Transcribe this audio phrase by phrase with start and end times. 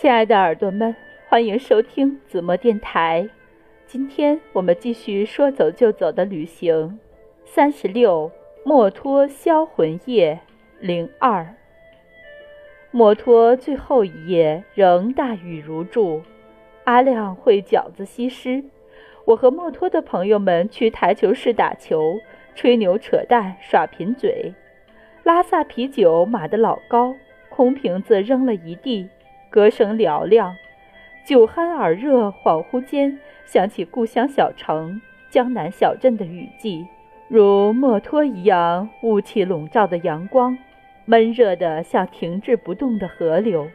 [0.00, 0.94] 亲爱的耳朵们，
[1.28, 3.28] 欢迎收听子墨电台。
[3.84, 7.00] 今天我们继续说走就走的旅行。
[7.44, 8.30] 三十六，
[8.62, 10.38] 墨脱销魂夜
[10.78, 11.52] 零二。
[12.92, 16.22] 墨脱最后一夜仍大雨如注。
[16.84, 18.62] 阿亮会饺子西施，
[19.24, 22.20] 我和墨脱的朋友们去台球室打球，
[22.54, 24.54] 吹牛扯淡耍贫嘴。
[25.24, 27.16] 拉萨啤酒码得老高，
[27.48, 29.08] 空瓶子扔了一地。
[29.50, 30.54] 歌声嘹亮，
[31.24, 35.00] 酒酣耳热，恍惚间想起故乡小城、
[35.30, 36.86] 江南小镇的雨季，
[37.28, 40.58] 如墨脱一样雾气笼罩的阳光，
[41.06, 43.68] 闷热的像停滞不动的河流。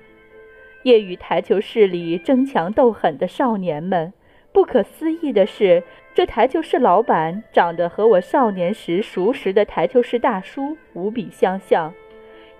[0.83, 4.13] 夜雨台球室里争强斗狠的少年们，
[4.52, 5.81] 不可思议的是，
[6.13, 11.91] 这台球室老板长得和我少年时熟识的台球室大叔无比相像，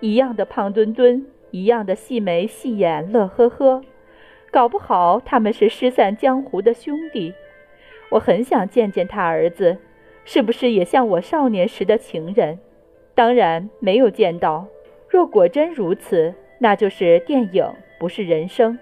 [0.00, 1.24] 一样的胖墩墩。
[1.54, 3.80] 一样的细眉细眼，乐呵呵，
[4.50, 7.32] 搞不好他们是失散江湖的兄弟。
[8.10, 9.78] 我很想见见他儿子，
[10.24, 12.58] 是不是也像我少年时的情人？
[13.14, 14.66] 当然没有见到。
[15.08, 17.64] 若果真如此，那就是电影，
[18.00, 18.76] 不是人生。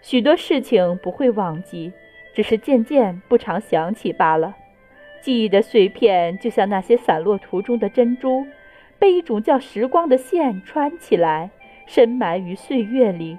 [0.00, 1.92] 许多事情不会忘记，
[2.32, 4.54] 只是渐渐不常想起罢了。
[5.20, 8.46] 记忆的碎片，就像那些散落途中的珍珠，
[9.00, 11.50] 被一种叫时光的线穿起来。
[11.88, 13.38] 深埋于岁月里，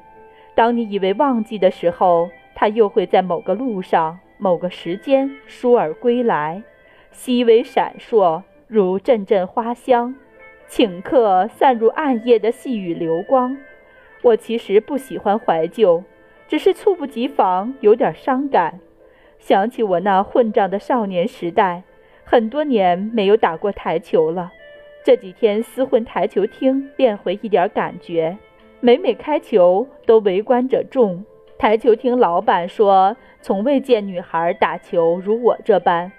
[0.56, 6.64] 当你以为忘记的时候，它又会在某个路上、某个时间倏尔归来，
[7.12, 10.16] 细微闪烁，如阵阵花香，
[10.68, 13.56] 顷刻散入暗夜的细雨流光。
[14.24, 16.04] 我其实不喜欢怀旧，
[16.48, 18.80] 只是猝不及防，有点伤感。
[19.38, 21.84] 想起我那混账的少年时代，
[22.24, 24.52] 很多年没有打过台球了。
[25.10, 28.38] 这几天厮混台球厅，练回一点感觉。
[28.80, 31.26] 每每开球，都围观者众。
[31.58, 36.12] 台球厅老板说：“从未见女孩打球如我这般。”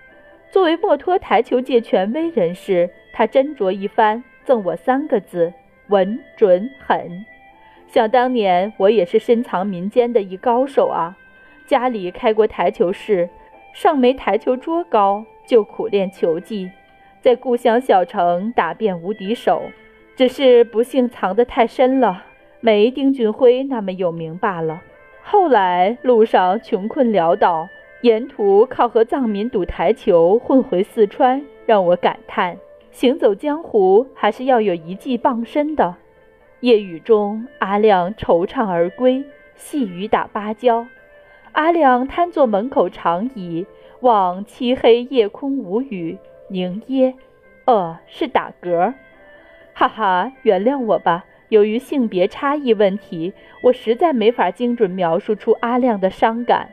[0.50, 5.52] 作为墨脱台球界权威人士，他斟酌一番，赠我三个字：
[5.90, 7.24] 稳、准、狠。
[7.86, 11.16] 想当年，我也是深藏民间的一高手啊！
[11.64, 13.30] 家里开过台球室，
[13.72, 16.72] 上没台球桌高，就苦练球技。
[17.20, 19.62] 在故乡小城打遍无敌手，
[20.16, 22.24] 只是不幸藏得太深了，
[22.60, 24.82] 没丁俊晖那么有名罢了。
[25.22, 27.68] 后来路上穷困潦倒，
[28.00, 32.56] 沿途靠和藏民赌台球混回四川，让我感叹：
[32.90, 35.96] 行走江湖还是要有一技傍身的。
[36.60, 39.22] 夜雨中，阿亮惆怅而归，
[39.56, 40.86] 细雨打芭蕉。
[41.52, 43.66] 阿亮瘫坐门口长椅，
[44.00, 46.16] 望漆黑夜空无语。
[46.52, 47.14] 凝噎，
[47.64, 48.92] 呃，是打嗝，
[49.72, 51.24] 哈哈，原谅我吧。
[51.48, 56.70] 由于性别差异问题，我实在没法精准描述出阿亮的伤感。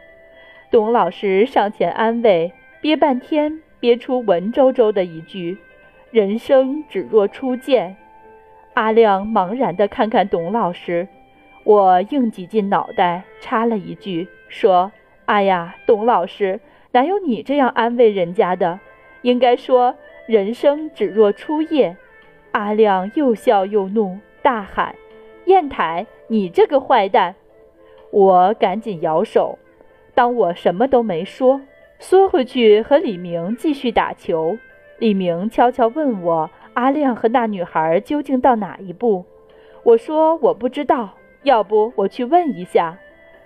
[0.72, 2.52] 董老师上前安慰，
[2.82, 5.60] 憋半天憋出文绉绉的一句
[6.10, 7.98] ：“人生只若初见。”
[8.74, 11.08] 阿亮茫然地看看董老师，
[11.64, 14.92] 我硬挤进脑袋插了一句，说
[15.26, 16.60] ：“哎呀，董老师，
[16.94, 18.80] 哪有你这样安慰人家的？”
[19.28, 19.94] 应该说，
[20.26, 21.98] 人生只若初夜。
[22.52, 24.96] 阿亮又笑又怒，大喊
[25.44, 27.36] ：“砚台，你这个坏蛋！”
[28.10, 29.60] 我赶紧摇手，
[30.16, 31.60] 当我什么都没说，
[32.00, 34.58] 缩回去和李明继续打球。
[34.98, 39.26] 李明悄悄问我：“阿亮和那女孩究竟到哪一步？”
[39.84, 42.98] 我说：“我不知道，要不我去问一下。”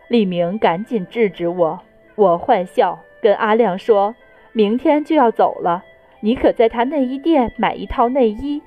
[0.10, 1.80] 李明赶紧制止我。
[2.14, 4.14] 我坏笑，跟阿亮说。
[4.54, 5.84] 明天就要走了，
[6.20, 8.62] 你可在他内衣店买一套内衣，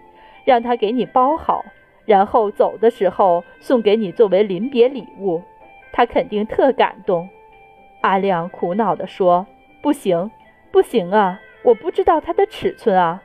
[0.45, 1.65] 让他给你包好，
[2.07, 5.43] 然后走的时候送给你作为临别礼物，
[5.93, 7.29] 他肯定特感动。
[8.01, 9.47] 阿亮苦恼地说
[9.83, 10.31] ：“不行，
[10.71, 13.23] 不行啊，我不知道他的尺寸啊。”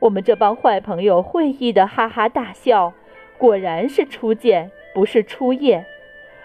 [0.00, 2.92] 我们这帮坏朋友会意的哈哈大笑，
[3.38, 5.84] 果然是初见，不是初夜。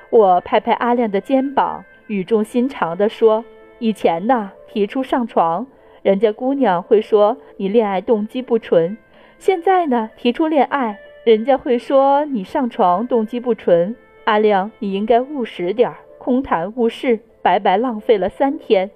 [0.10, 3.44] 我拍拍阿亮的肩膀，语重心长地说。
[3.80, 5.68] 以前呢，提出上床，
[6.02, 8.96] 人家姑娘会说你恋爱动机不纯；
[9.38, 13.96] 现在呢，提出恋爱，人家会说你上床动机不纯。
[14.24, 18.90] 阿亮，你应该务实点儿，空谈误事，白白浪费了三天。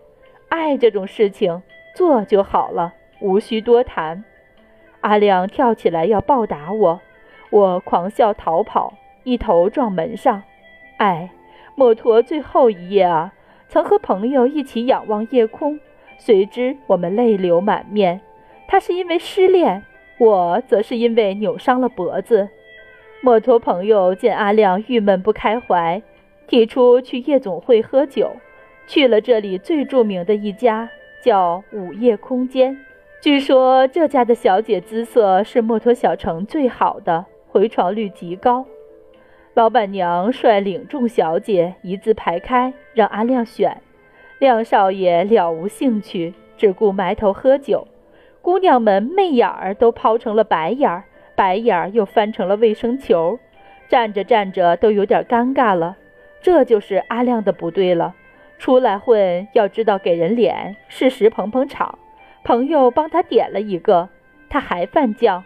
[0.48, 1.62] 爱这种事情，
[1.94, 4.24] 做就好了，无需多谈。
[5.02, 7.00] 阿亮跳起来要暴打我，
[7.52, 8.94] 我狂笑逃跑，
[9.24, 10.42] 一头撞门上。
[10.98, 11.30] 哎，
[11.76, 13.34] 墨脱最后一夜啊！
[13.70, 15.80] 曾和朋友一起仰望夜空，
[16.18, 18.20] 随之我们泪流满面。
[18.68, 19.84] 他是因为失恋，
[20.20, 22.50] 我则是因为扭伤了脖子。
[23.22, 26.02] 墨脱朋友见阿亮郁闷不开怀，
[26.48, 28.32] 提出去夜总会喝酒，
[28.88, 30.90] 去了这里最著名的一家，
[31.24, 32.76] 叫午夜空间。
[33.22, 38.66] 据说这家的小姐姿色是墨脱小城最好的，回床率极高。
[39.56, 43.82] 老板娘率领众小姐一字排开，让阿亮选。
[44.38, 47.88] 亮少爷了无兴趣，只顾埋头喝酒。
[48.42, 51.04] 姑娘们媚眼儿都抛成了白眼儿，
[51.36, 53.38] 白眼儿又翻成了卫生球，
[53.90, 55.98] 站着站着都有点尴尬了。
[56.42, 58.16] 这就是阿亮的不对了，
[58.58, 62.00] 出来混要知道给人脸，适时捧捧场。
[62.46, 64.08] 朋友帮他点了一个，
[64.48, 65.42] 他还犯犟，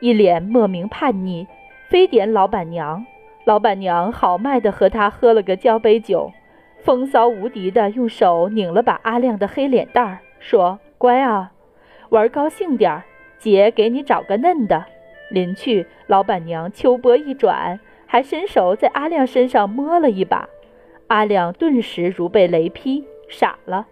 [0.00, 1.46] 一脸莫名叛逆，
[1.88, 3.06] 非点老板娘。
[3.44, 6.32] 老板娘豪迈地和他喝了个交杯酒。
[6.80, 11.52] 风骚无敌的用手拧了把阿亮的黑脸蛋儿，说：“乖啊，
[12.08, 13.04] 玩高兴点儿，
[13.38, 14.84] 姐给你找个嫩的。”
[15.30, 20.48] 临去，老板娘秋波一转，还伸手在阿亮身上摸了一把。
[21.06, 23.86] 阿亮顿时如被雷劈，傻了。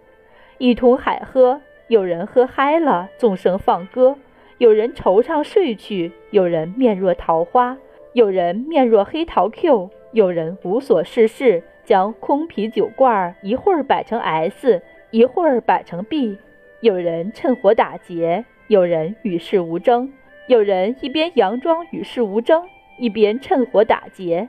[0.57, 4.15] 一通海喝，有人喝嗨了，纵声放歌；
[4.57, 7.77] 有人惆怅睡去，有人面若桃花，
[8.13, 11.63] 有人面若黑桃 Q，有人无所事事。
[11.83, 16.37] 将空啤酒罐一会儿摆成 S，一会儿摆成 B，
[16.79, 20.13] 有人趁火打劫，有人与世无争，
[20.47, 22.63] 有人一边佯装与世无争，
[22.99, 24.47] 一边趁火打劫。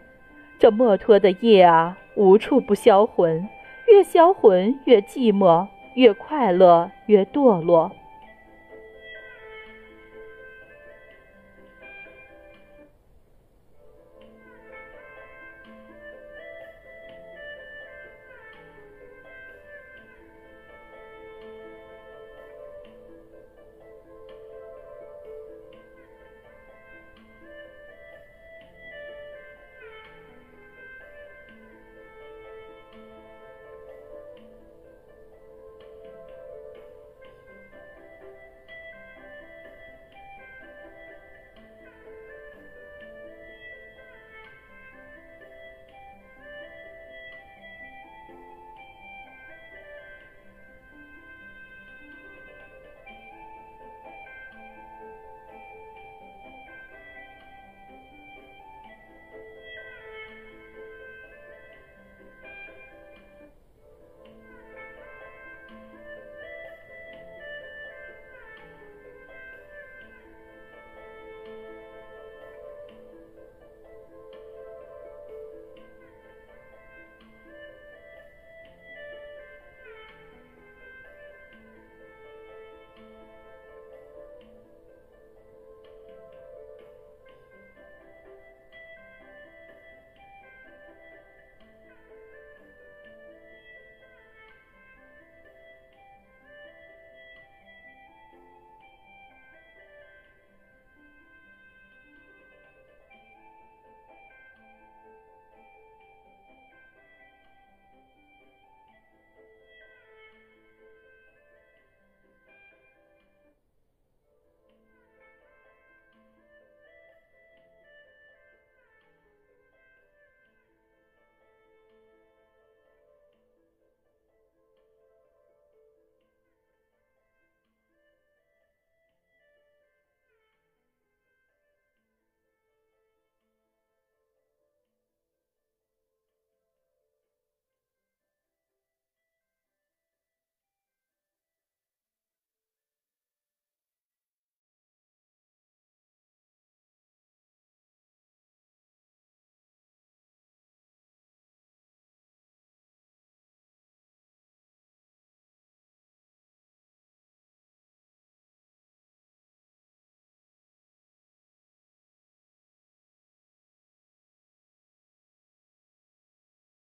[0.58, 3.48] 这墨脱的夜啊，无处不销魂，
[3.88, 7.90] 越销魂越寂寞，越快乐越堕落。